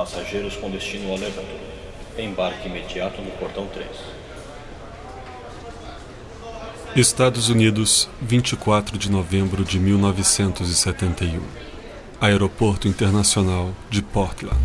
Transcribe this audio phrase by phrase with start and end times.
[0.00, 1.60] Passageiros com destino ao Levanto.
[2.16, 3.86] Embarque imediato no portão 3.
[6.96, 11.42] Estados Unidos, 24 de novembro de 1971.
[12.18, 14.56] Aeroporto Internacional de Portland.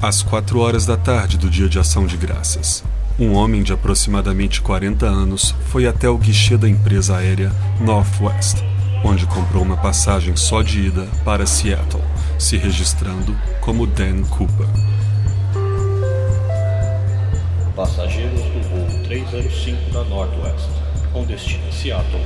[0.00, 2.82] Às quatro horas da tarde do dia de ação de graças,
[3.18, 8.64] um homem de aproximadamente 40 anos foi até o guichê da empresa aérea Northwest,
[9.04, 12.02] onde comprou uma passagem só de ida para Seattle,
[12.38, 14.66] se registrando como Dan Cooper.
[17.74, 20.68] Passageiros do voo 305 da Northwest,
[21.12, 22.20] com destino a Seattle.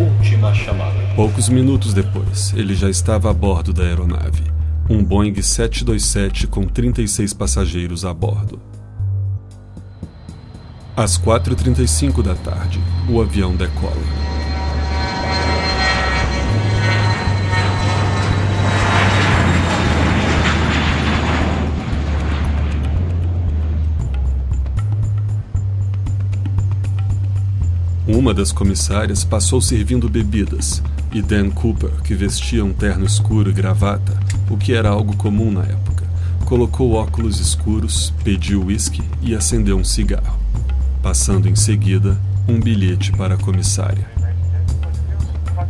[0.00, 0.98] Última chamada.
[1.14, 4.44] Poucos minutos depois, ele já estava a bordo da aeronave,
[4.88, 8.60] um Boeing 727 com 36 passageiros a bordo.
[10.94, 12.78] Às 4h35 da tarde,
[13.08, 14.21] o avião decola.
[28.22, 30.80] Uma das comissárias passou servindo bebidas,
[31.12, 34.16] e Dan Cooper, que vestia um terno escuro e gravata,
[34.48, 36.04] o que era algo comum na época,
[36.44, 40.38] colocou óculos escuros, pediu uísque e acendeu um cigarro,
[41.02, 44.08] passando em seguida um bilhete para a comissária.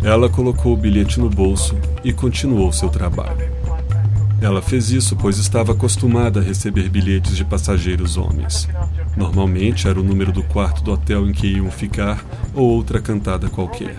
[0.03, 3.62] Ela colocou o bilhete no bolso e continuou seu trabalho.
[4.43, 8.69] Ela fez isso pois estava acostumada a receber bilhetes de passageiros homens.
[9.17, 13.49] Normalmente era o número do quarto do hotel em que iam ficar ou outra cantada
[13.49, 13.95] qualquer.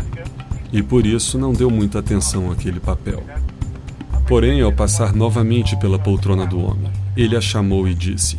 [0.73, 3.23] E por isso não deu muita atenção àquele papel.
[4.27, 8.37] Porém, ao passar novamente pela poltrona do homem, ele a chamou e disse: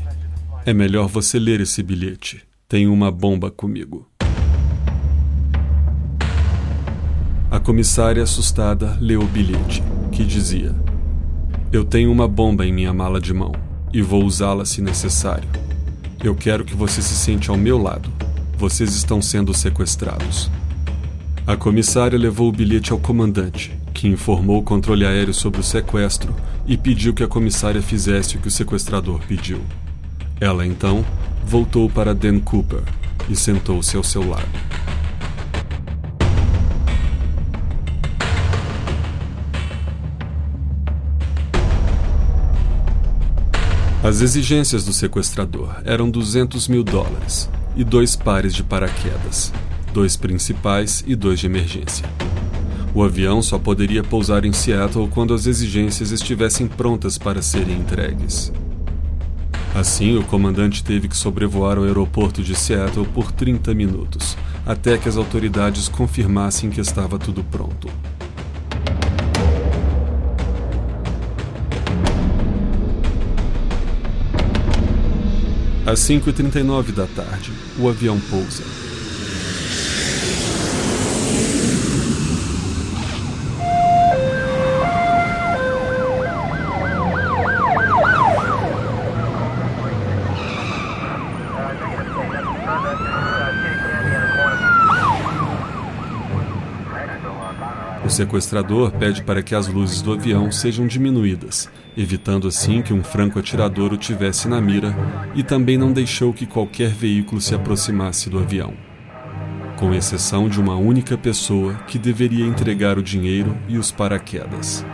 [0.66, 2.42] É melhor você ler esse bilhete.
[2.68, 4.06] Tenho uma bomba comigo.
[7.50, 9.82] A comissária, assustada, leu o bilhete,
[10.12, 10.74] que dizia:
[11.76, 13.50] eu tenho uma bomba em minha mala de mão
[13.92, 15.48] e vou usá-la se necessário.
[16.22, 18.08] Eu quero que você se sente ao meu lado.
[18.56, 20.48] Vocês estão sendo sequestrados.
[21.44, 26.32] A comissária levou o bilhete ao comandante, que informou o controle aéreo sobre o sequestro
[26.64, 29.60] e pediu que a comissária fizesse o que o sequestrador pediu.
[30.40, 31.04] Ela então
[31.44, 32.84] voltou para Dan Cooper
[33.28, 34.93] e sentou-se ao seu lado.
[44.04, 49.50] As exigências do sequestrador eram 200 mil dólares e dois pares de paraquedas,
[49.94, 52.04] dois principais e dois de emergência.
[52.94, 58.52] O avião só poderia pousar em Seattle quando as exigências estivessem prontas para serem entregues.
[59.74, 65.08] Assim, o comandante teve que sobrevoar o aeroporto de Seattle por 30 minutos, até que
[65.08, 67.88] as autoridades confirmassem que estava tudo pronto.
[75.86, 78.62] Às 5h39 da tarde, o avião pousa.
[98.14, 103.92] Sequestrador pede para que as luzes do avião sejam diminuídas, evitando assim que um franco-atirador
[103.92, 104.94] o tivesse na mira,
[105.34, 108.72] e também não deixou que qualquer veículo se aproximasse do avião.
[109.76, 114.86] Com exceção de uma única pessoa que deveria entregar o dinheiro e os paraquedas.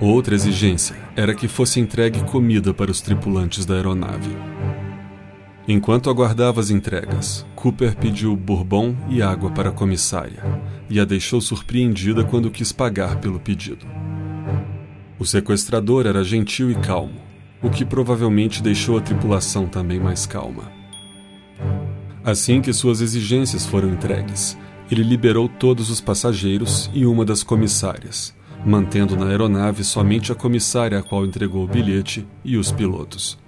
[0.00, 4.30] Outra exigência era que fosse entregue comida para os tripulantes da aeronave.
[5.66, 10.42] Enquanto aguardava as entregas, Cooper pediu bourbon e água para a comissária
[10.90, 13.86] e a deixou surpreendida quando quis pagar pelo pedido.
[15.18, 17.20] O sequestrador era gentil e calmo,
[17.62, 20.72] o que provavelmente deixou a tripulação também mais calma.
[22.24, 24.58] Assim que suas exigências foram entregues,
[24.90, 28.34] ele liberou todos os passageiros e uma das comissárias,
[28.66, 33.38] mantendo na aeronave somente a comissária a qual entregou o bilhete e os pilotos.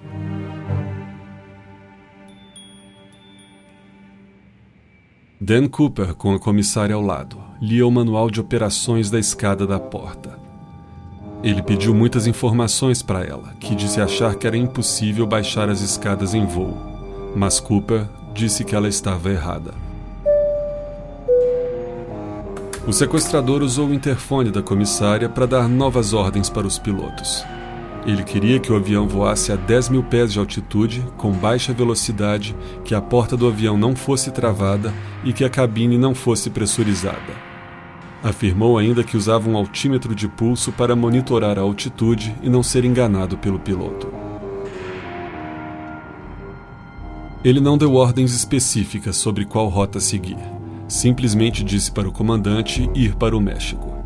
[5.44, 9.76] Dan Cooper, com a comissária ao lado, lia o manual de operações da escada da
[9.76, 10.38] porta.
[11.42, 16.32] Ele pediu muitas informações para ela, que disse achar que era impossível baixar as escadas
[16.32, 16.78] em voo,
[17.34, 19.74] mas Cooper disse que ela estava errada.
[22.86, 27.44] O sequestrador usou o interfone da comissária para dar novas ordens para os pilotos.
[28.04, 32.54] Ele queria que o avião voasse a 10 mil pés de altitude, com baixa velocidade,
[32.84, 37.52] que a porta do avião não fosse travada e que a cabine não fosse pressurizada.
[38.22, 42.84] Afirmou ainda que usava um altímetro de pulso para monitorar a altitude e não ser
[42.84, 44.12] enganado pelo piloto.
[47.44, 50.38] Ele não deu ordens específicas sobre qual rota seguir.
[50.86, 54.01] Simplesmente disse para o comandante ir para o México.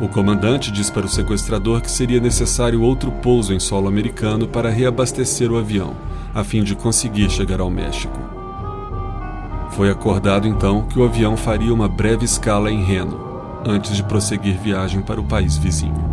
[0.00, 4.70] O comandante disse para o sequestrador que seria necessário outro pouso em solo americano para
[4.70, 5.96] reabastecer o avião,
[6.32, 8.16] a fim de conseguir chegar ao México.
[9.72, 14.56] Foi acordado então que o avião faria uma breve escala em Reno, antes de prosseguir
[14.56, 16.06] viagem para o país vizinho.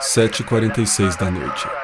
[0.00, 0.82] Sete quarenta
[1.18, 1.81] da noite.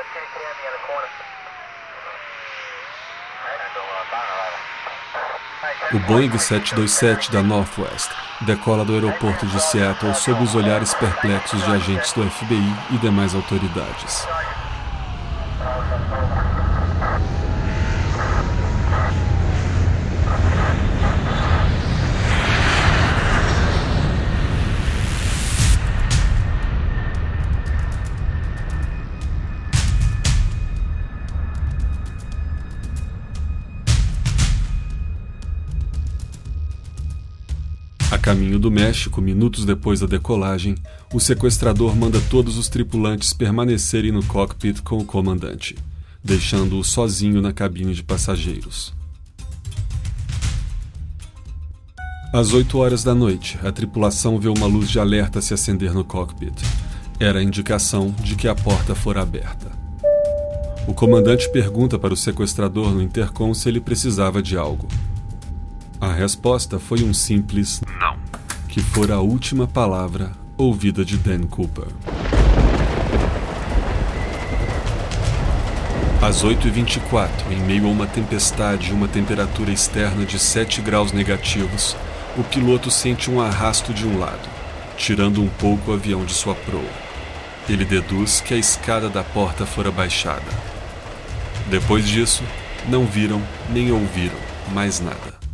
[5.91, 8.11] O Boeing 727 da Northwest
[8.43, 13.35] decola do aeroporto de Seattle sob os olhares perplexos de agentes do FBI e demais
[13.35, 14.27] autoridades.
[38.19, 40.75] Caminho do México, minutos depois da decolagem,
[41.13, 45.77] o sequestrador manda todos os tripulantes permanecerem no cockpit com o comandante,
[46.23, 48.93] deixando-o sozinho na cabine de passageiros.
[52.33, 56.05] Às 8 horas da noite, a tripulação vê uma luz de alerta se acender no
[56.05, 56.61] cockpit.
[57.19, 59.73] Era a indicação de que a porta fora aberta.
[60.87, 64.89] O comandante pergunta para o sequestrador no intercom se ele precisava de algo.
[66.01, 68.17] A resposta foi um simples não,
[68.69, 71.89] que fora a última palavra ouvida de Dan Cooper.
[76.23, 81.97] Às 8h24, em meio a uma tempestade e uma temperatura externa de 7 graus negativos,
[82.37, 84.49] o piloto sente um arrasto de um lado,
[84.97, 87.09] tirando um pouco o avião de sua proa.
[87.69, 90.53] Ele deduz que a escada da porta fora baixada.
[91.69, 92.45] Depois disso,
[92.89, 94.39] não viram nem ouviram
[94.73, 95.48] mais nada.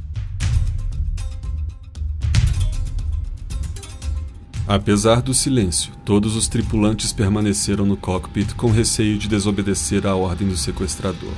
[4.66, 10.49] Apesar do silêncio, todos os tripulantes permaneceram no cockpit com receio de desobedecer à ordem
[10.49, 11.34] do sequestrador.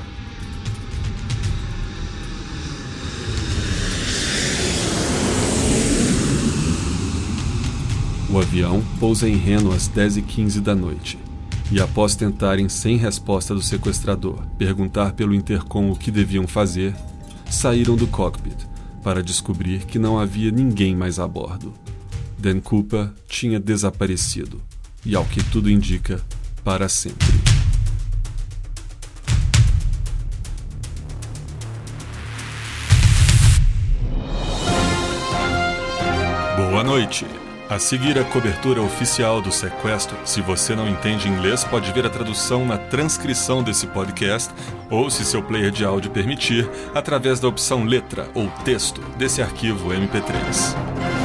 [8.30, 11.18] O avião pousa em Reno às 10h15 da noite.
[11.72, 16.94] E após tentarem, sem resposta do sequestrador, perguntar pelo intercom o que deviam fazer,
[17.50, 18.56] saíram do cockpit
[19.02, 21.74] para descobrir que não havia ninguém mais a bordo.
[22.46, 24.62] Dan Cooper tinha desaparecido
[25.04, 26.22] e, ao que tudo indica,
[26.62, 27.26] para sempre.
[36.56, 37.26] Boa noite.
[37.68, 40.16] A seguir a cobertura oficial do sequestro.
[40.24, 44.54] Se você não entende inglês, pode ver a tradução na transcrição desse podcast
[44.88, 49.88] ou, se seu player de áudio permitir, através da opção letra ou texto desse arquivo
[49.88, 51.15] MP3.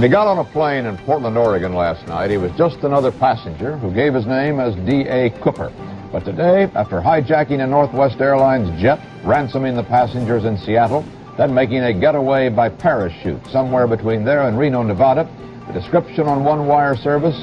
[0.00, 3.12] When he got on a plane in Portland, Oregon last night, he was just another
[3.12, 5.28] passenger who gave his name as D.A.
[5.42, 5.70] Cooper.
[6.10, 11.04] But today, after hijacking a Northwest Airlines jet, ransoming the passengers in Seattle,
[11.36, 15.28] then making a getaway by parachute somewhere between there and Reno, Nevada,
[15.66, 17.36] the description on one wire service,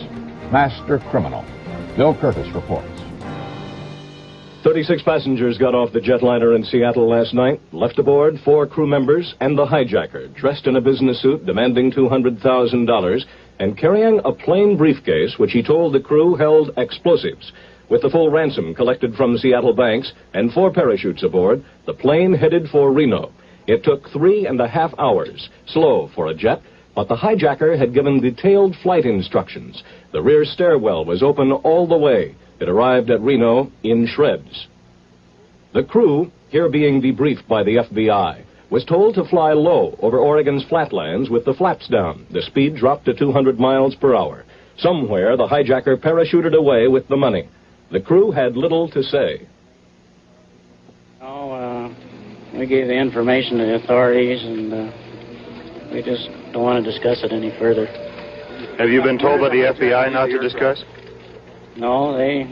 [0.52, 1.46] master criminal.
[1.96, 2.97] Bill Curtis reports.
[4.68, 7.62] 36 passengers got off the jetliner in Seattle last night.
[7.72, 13.22] Left aboard four crew members and the hijacker, dressed in a business suit, demanding $200,000
[13.60, 17.54] and carrying a plain briefcase which he told the crew held explosives.
[17.90, 22.68] With the full ransom collected from Seattle banks and four parachutes aboard, the plane headed
[22.70, 23.32] for Reno.
[23.68, 26.62] It took three and a half hours, slow for a jet,
[26.94, 29.82] but the hijacker had given detailed flight instructions.
[30.12, 32.36] The rear stairwell was open all the way.
[32.60, 34.68] It arrived at Reno in shreds.
[35.74, 40.66] The crew, here being debriefed by the FBI, was told to fly low over Oregon's
[40.66, 42.26] flatlands with the flaps down.
[42.32, 44.44] The speed dropped to 200 miles per hour.
[44.78, 47.50] Somewhere, the hijacker parachuted away with the money.
[47.92, 49.48] The crew had little to say.
[51.22, 51.96] Oh, uh,
[52.54, 57.24] we gave the information to the authorities, and uh, we just don't want to discuss
[57.24, 57.86] it any further.
[58.78, 60.84] Have you been told by the FBI not to discuss?
[61.78, 62.44] No, they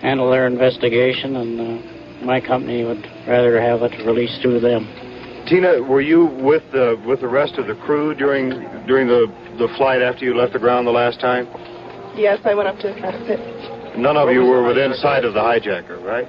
[0.00, 4.84] handle their investigation, and uh, my company would rather have it released through them.
[5.48, 8.50] Tina, were you with the with the rest of the crew during
[8.86, 9.26] during the
[9.58, 11.46] the flight after you left the ground the last time?
[12.16, 13.40] Yes, I went up to the cockpit.
[13.98, 16.26] None of you were within sight of the hijacker, right?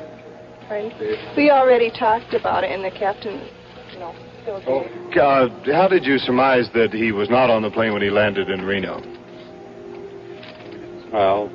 [0.70, 0.94] Right.
[1.36, 3.42] We already talked about it, and the captain,
[3.92, 5.20] you know, filled Oh, in.
[5.20, 8.50] uh, how did you surmise that he was not on the plane when he landed
[8.50, 9.01] in Reno?
[11.12, 11.50] Well,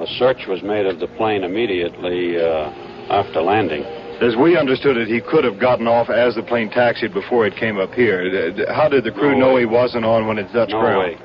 [0.00, 2.70] a search was made of the plane immediately uh,
[3.10, 3.82] after landing.
[4.20, 7.56] As we understood it, he could have gotten off as the plane taxied before it
[7.56, 8.30] came up here.
[8.52, 9.60] D- d- How did the crew No know way.
[9.60, 10.98] he wasn't on when it touched No ground?
[10.98, 11.18] way.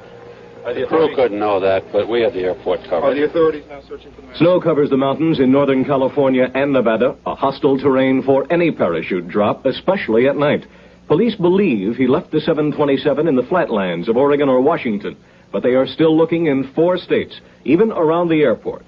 [0.74, 3.06] The crew couldn't know that, but we had the airport covered.
[3.08, 6.74] Are The authorities now searching for the Snow covers the mountains in northern California and
[6.74, 10.66] Nevada, a hostile terrain for any parachute drop, especially at night.
[11.08, 15.16] Police believe he left the 727 in the flatlands of Oregon or Washington,
[15.52, 18.86] but they are still looking in four states, even around the airport.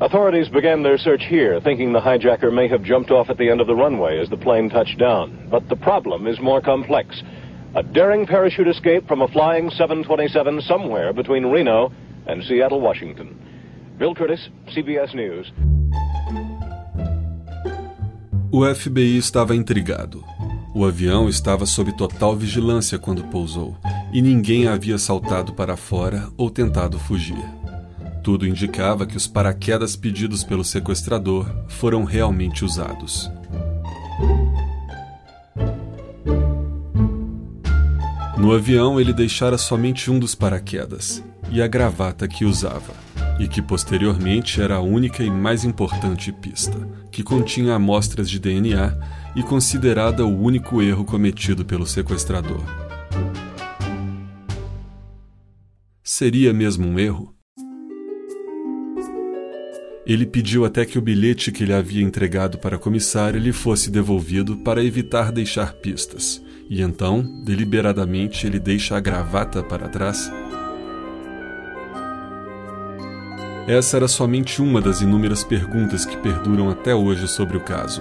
[0.00, 3.62] Authorities began their search here, thinking the hijacker may have jumped off at the end
[3.62, 5.48] of the runway as the plane touched down.
[5.50, 7.22] But the problem is more complex.
[7.74, 11.92] A daring parachute escape from a flying 727 somewhere between Reno
[12.26, 13.38] and Seattle, Washington.
[13.98, 15.50] Bill Curtis, CBS News.
[18.52, 20.22] O FBI estava intrigado.
[20.74, 23.74] O avião estava sob total vigilância quando pousou
[24.12, 27.44] e ninguém havia saltado para fora ou tentado fugir.
[28.22, 33.30] Tudo indicava que os paraquedas pedidos pelo sequestrador foram realmente usados.
[38.36, 42.94] No avião, ele deixara somente um dos paraquedas e a gravata que usava,
[43.38, 46.76] e que posteriormente era a única e mais importante pista,
[47.10, 48.96] que continha amostras de DNA
[49.34, 52.85] e considerada o único erro cometido pelo sequestrador.
[56.08, 57.34] Seria mesmo um erro?
[60.06, 63.90] Ele pediu até que o bilhete que ele havia entregado para a comissária lhe fosse
[63.90, 70.30] devolvido para evitar deixar pistas, e então, deliberadamente, ele deixa a gravata para trás?
[73.66, 78.00] Essa era somente uma das inúmeras perguntas que perduram até hoje sobre o caso.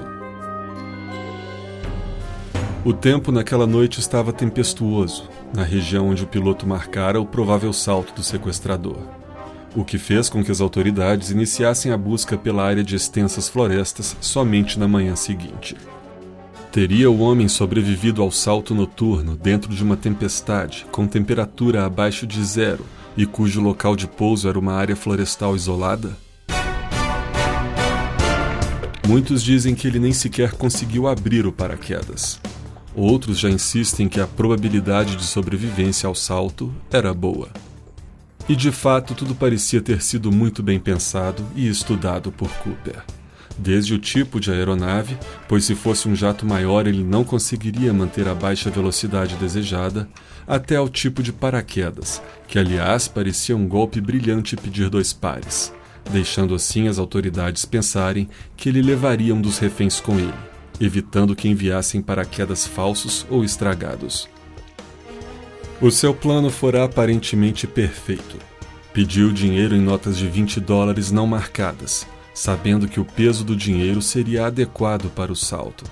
[2.86, 8.14] O tempo naquela noite estava tempestuoso, na região onde o piloto marcara o provável salto
[8.14, 9.00] do sequestrador,
[9.76, 14.16] o que fez com que as autoridades iniciassem a busca pela área de extensas florestas
[14.20, 15.76] somente na manhã seguinte.
[16.72, 22.44] Teria o homem sobrevivido ao salto noturno dentro de uma tempestade com temperatura abaixo de
[22.44, 22.86] zero
[23.16, 26.18] e cujo local de pouso era uma área florestal isolada?
[29.08, 32.42] Muitos dizem que ele nem sequer conseguiu abrir o paraquedas.
[32.96, 37.50] Outros já insistem que a probabilidade de sobrevivência ao salto era boa.
[38.48, 43.04] E de fato tudo parecia ter sido muito bem pensado e estudado por Cooper.
[43.58, 48.28] Desde o tipo de aeronave, pois se fosse um jato maior ele não conseguiria manter
[48.28, 50.08] a baixa velocidade desejada,
[50.48, 55.74] até ao tipo de paraquedas, que aliás parecia um golpe brilhante pedir dois pares,
[56.12, 60.34] deixando assim as autoridades pensarem que ele levaria um dos reféns com ele,
[60.80, 64.28] evitando que enviassem paraquedas falsos ou estragados.
[65.82, 68.38] O seu plano fora aparentemente perfeito.
[68.94, 74.02] Pediu dinheiro em notas de 20 dólares não marcadas, sabendo que o peso do dinheiro
[74.02, 75.84] seria adequado para o salto.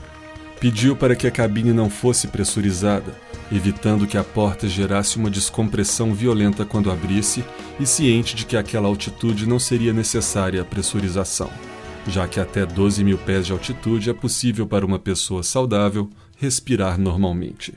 [0.59, 3.13] Pediu para que a cabine não fosse pressurizada,
[3.51, 7.43] evitando que a porta gerasse uma descompressão violenta quando abrisse
[7.77, 11.49] e ciente de que aquela altitude não seria necessária a pressurização,
[12.07, 16.99] já que até 12 mil pés de altitude é possível para uma pessoa saudável respirar
[16.99, 17.73] normalmente.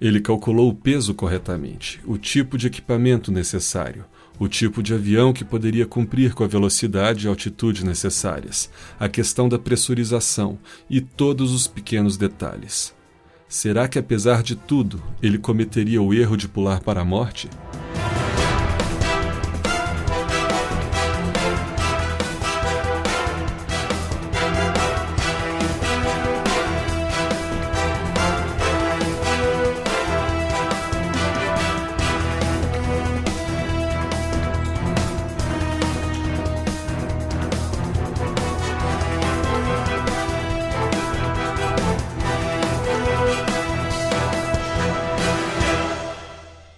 [0.00, 4.04] Ele calculou o peso corretamente, o tipo de equipamento necessário,
[4.38, 9.48] o tipo de avião que poderia cumprir com a velocidade e altitude necessárias, a questão
[9.48, 12.94] da pressurização e todos os pequenos detalhes.
[13.46, 17.50] Será que, apesar de tudo, ele cometeria o erro de pular para a morte?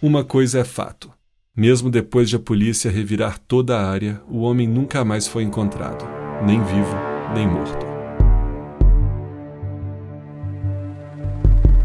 [0.05, 1.13] Uma coisa é fato.
[1.57, 6.05] Mesmo depois de a polícia revirar toda a área, o homem nunca mais foi encontrado,
[6.45, 6.97] nem vivo,
[7.33, 7.87] nem morto.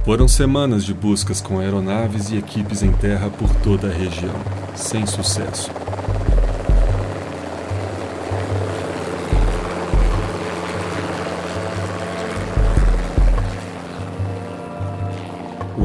[0.04, 4.34] Foram semanas de buscas com aeronaves e equipes em terra por toda a região,
[4.76, 5.70] sem sucesso.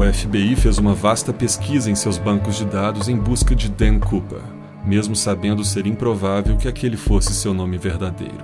[0.03, 3.99] O FBI fez uma vasta pesquisa em seus bancos de dados em busca de Dan
[3.99, 4.41] Cooper,
[4.83, 8.43] mesmo sabendo ser improvável que aquele fosse seu nome verdadeiro.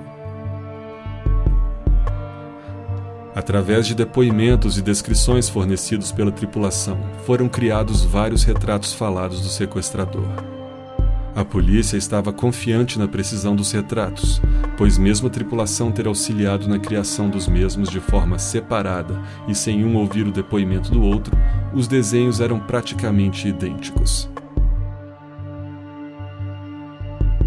[3.35, 10.58] Através de depoimentos e descrições fornecidos pela tripulação, foram criados vários retratos falados do sequestrador.
[11.39, 14.41] A polícia estava confiante na precisão dos retratos,
[14.77, 19.17] pois, mesmo a tripulação ter auxiliado na criação dos mesmos de forma separada
[19.47, 21.33] e sem um ouvir o depoimento do outro,
[21.73, 24.29] os desenhos eram praticamente idênticos.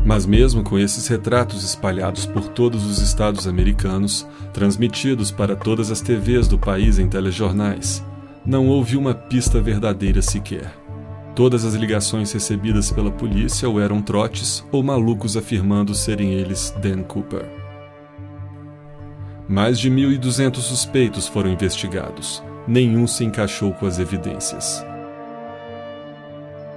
[0.03, 6.01] Mas, mesmo com esses retratos espalhados por todos os estados americanos, transmitidos para todas as
[6.01, 8.03] TVs do país em telejornais,
[8.43, 10.82] não houve uma pista verdadeira sequer.
[11.35, 17.03] Todas as ligações recebidas pela polícia ou eram trotes ou malucos afirmando serem eles Dan
[17.03, 17.49] Cooper.
[19.49, 22.43] Mais de 1.200 suspeitos foram investigados.
[22.69, 24.85] Nenhum se encaixou com as evidências.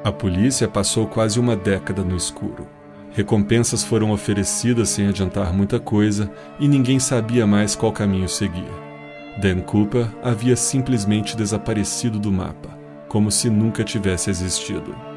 [0.04, 2.68] A polícia passou quase uma década no escuro.
[3.12, 8.70] Recompensas foram oferecidas sem adiantar muita coisa e ninguém sabia mais qual caminho seguir.
[9.42, 12.75] Dan Cooper havia simplesmente desaparecido do mapa,
[13.08, 15.15] como se nunca tivesse existido.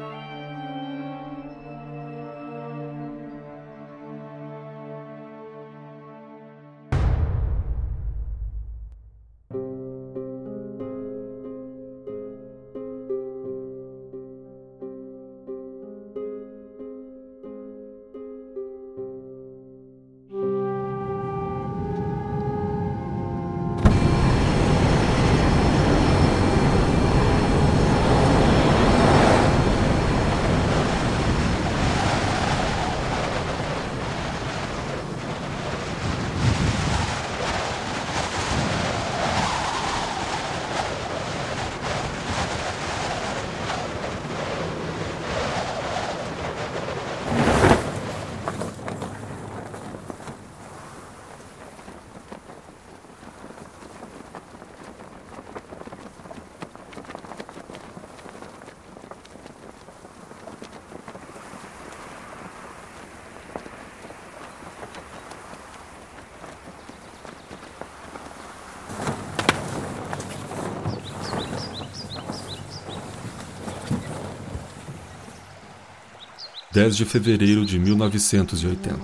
[76.79, 78.97] Dez de fevereiro de 1980.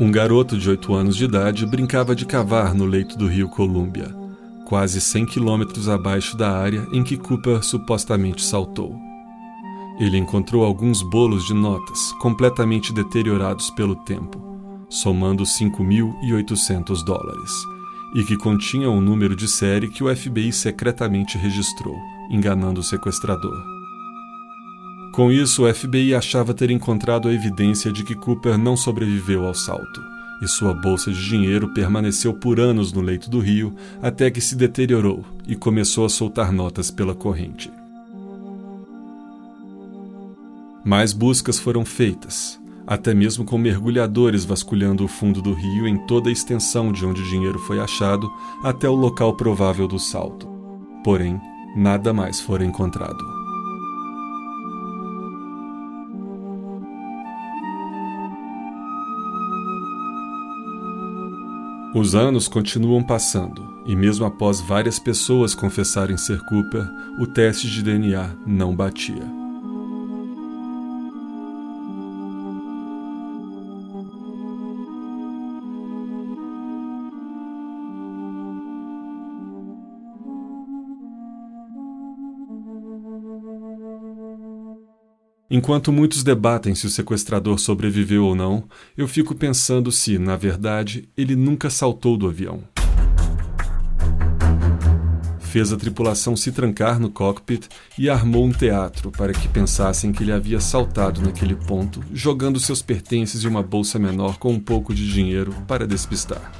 [0.00, 4.12] Um garoto de 8 anos de idade brincava de cavar no leito do rio Columbia,
[4.66, 8.98] quase 100 quilômetros abaixo da área em que Cooper supostamente saltou.
[10.00, 14.42] Ele encontrou alguns bolos de notas completamente deteriorados pelo tempo,
[14.90, 17.52] somando 5.800 dólares,
[18.16, 21.96] e que continham um número de série que o FBI secretamente registrou,
[22.28, 23.81] enganando o sequestrador.
[25.12, 29.52] Com isso, o FBI achava ter encontrado a evidência de que Cooper não sobreviveu ao
[29.52, 30.00] salto,
[30.40, 34.56] e sua bolsa de dinheiro permaneceu por anos no leito do rio até que se
[34.56, 37.70] deteriorou e começou a soltar notas pela corrente.
[40.82, 46.30] Mais buscas foram feitas, até mesmo com mergulhadores vasculhando o fundo do rio em toda
[46.30, 48.28] a extensão de onde o dinheiro foi achado
[48.64, 50.48] até o local provável do salto.
[51.04, 51.38] Porém,
[51.76, 53.31] nada mais foi encontrado.
[61.94, 67.82] Os anos continuam passando, e mesmo após várias pessoas confessarem ser Cooper, o teste de
[67.82, 69.41] DNA não batia.
[85.54, 88.64] Enquanto muitos debatem se o sequestrador sobreviveu ou não,
[88.96, 92.64] eu fico pensando se, na verdade, ele nunca saltou do avião.
[95.40, 97.66] Fez a tripulação se trancar no cockpit
[97.98, 102.80] e armou um teatro para que pensassem que ele havia saltado naquele ponto, jogando seus
[102.80, 106.50] pertences e uma bolsa menor com um pouco de dinheiro para despistar.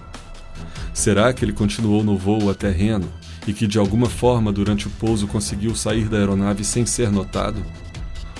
[0.92, 3.10] Será que ele continuou no voo até Reno
[3.46, 7.64] e que de alguma forma durante o pouso conseguiu sair da aeronave sem ser notado?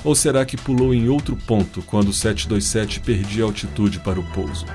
[0.04, 4.66] Ou será que pulou em outro ponto quando o 727 perdia altitude para o pouso?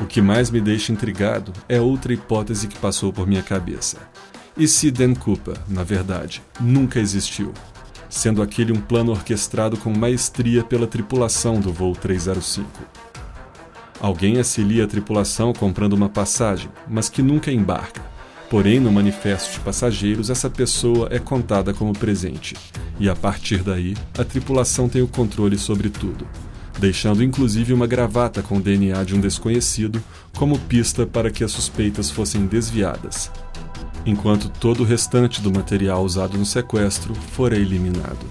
[0.00, 3.98] O que mais me deixa intrigado é outra hipótese que passou por minha cabeça.
[4.56, 7.52] E se Dan Cooper, na verdade, nunca existiu,
[8.08, 12.68] sendo aquele um plano orquestrado com maestria pela tripulação do voo 305?
[14.00, 18.00] Alguém auxilia a tripulação comprando uma passagem, mas que nunca embarca,
[18.50, 22.56] Porém, no manifesto de passageiros, essa pessoa é contada como presente,
[22.98, 26.26] e a partir daí, a tripulação tem o controle sobre tudo,
[26.76, 30.02] deixando inclusive uma gravata com o DNA de um desconhecido
[30.36, 33.30] como pista para que as suspeitas fossem desviadas,
[34.04, 38.26] enquanto todo o restante do material usado no sequestro fora eliminado.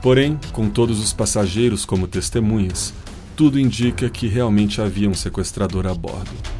[0.00, 2.94] Porém, com todos os passageiros como testemunhas,
[3.34, 6.57] tudo indica que realmente havia um sequestrador a bordo.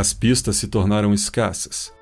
[0.00, 1.92] As pistas se tornaram escassas.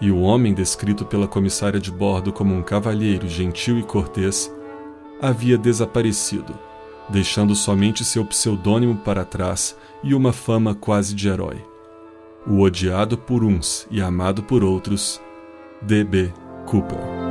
[0.00, 4.48] E o homem descrito pela comissária de bordo como um cavalheiro gentil e cortês
[5.20, 6.56] havia desaparecido,
[7.08, 11.60] deixando somente seu pseudônimo para trás e uma fama quase de herói.
[12.46, 15.20] O odiado por uns e amado por outros,
[15.82, 16.32] D.B.
[16.64, 17.23] Cooper.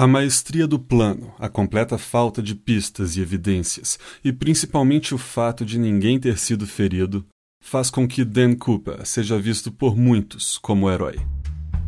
[0.00, 5.62] A maestria do plano, a completa falta de pistas e evidências, e principalmente o fato
[5.62, 7.22] de ninguém ter sido ferido,
[7.62, 11.16] faz com que Dan Cooper seja visto por muitos como herói.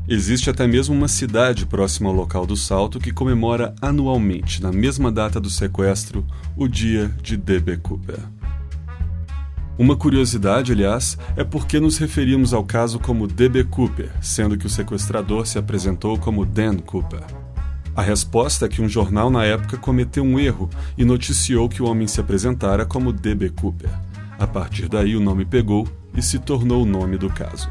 [0.07, 5.11] Existe até mesmo uma cidade próxima ao local do salto que comemora anualmente, na mesma
[5.11, 6.23] data do sequestro,
[6.55, 7.79] o dia de D.B.
[7.79, 8.19] Cooper.
[9.79, 13.65] Uma curiosidade, aliás, é porque nos referimos ao caso como D.B.
[13.65, 17.25] Cooper, sendo que o sequestrador se apresentou como Dan Cooper.
[17.95, 21.87] A resposta é que um jornal na época cometeu um erro e noticiou que o
[21.87, 23.51] homem se apresentara como D.B.
[23.51, 23.91] Cooper.
[24.39, 27.71] A partir daí, o nome pegou e se tornou o nome do caso.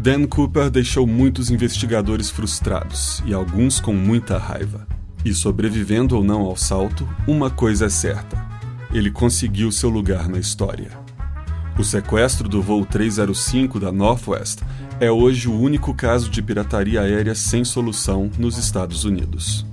[0.00, 4.86] Dan Cooper deixou muitos investigadores frustrados e alguns com muita raiva.
[5.24, 8.46] E sobrevivendo ou não ao salto, uma coisa é certa:
[8.92, 10.90] ele conseguiu seu lugar na história.
[11.78, 14.62] O sequestro do voo 305 da Northwest
[14.98, 19.64] é hoje o único caso de pirataria aérea sem solução nos Estados Unidos.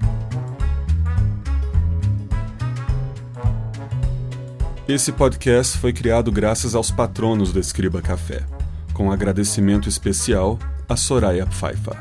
[4.87, 8.43] Esse podcast foi criado graças aos patronos do Escriba Café,
[8.93, 11.97] com agradecimento especial a Soraya Pfeiffer.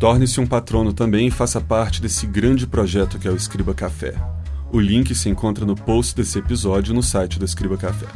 [0.00, 4.14] Torne-se um patrono também e faça parte desse grande projeto que é o Escriba Café.
[4.72, 8.06] O link se encontra no post desse episódio no site do Escriba Café.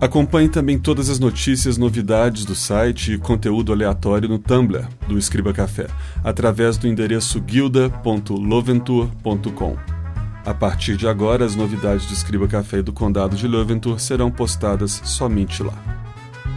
[0.00, 5.52] Acompanhe também todas as notícias, novidades do site e conteúdo aleatório no Tumblr do Escriba
[5.52, 5.86] Café,
[6.22, 9.76] através do endereço guilda.loventur.com.
[10.44, 14.30] A partir de agora, as novidades do Escriba Café e do Condado de Loventur serão
[14.30, 15.72] postadas somente lá.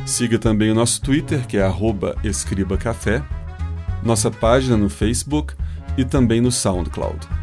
[0.05, 1.73] Siga também o nosso Twitter, que é
[2.23, 3.23] escribacafé,
[4.03, 5.53] nossa página no Facebook
[5.97, 7.36] e também no SoundCloud.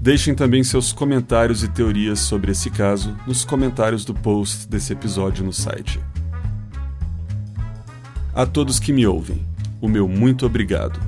[0.00, 5.44] Deixem também seus comentários e teorias sobre esse caso nos comentários do post desse episódio
[5.44, 6.00] no site.
[8.34, 9.46] A todos que me ouvem,
[9.80, 10.98] o meu muito obrigado.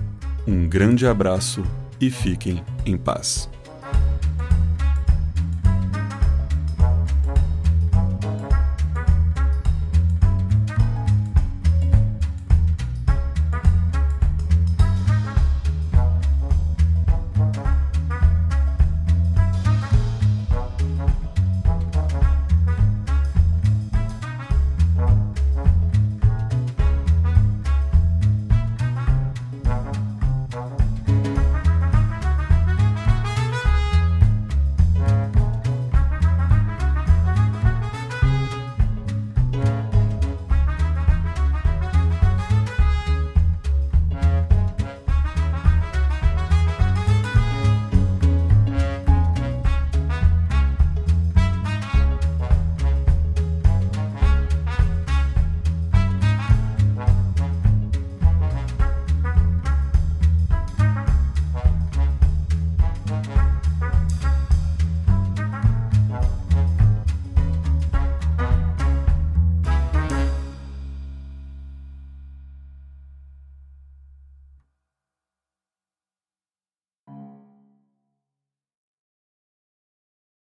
[0.47, 1.65] Um grande abraço
[2.01, 3.51] e fiquem em paz.